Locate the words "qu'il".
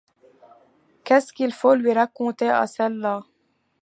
1.31-1.53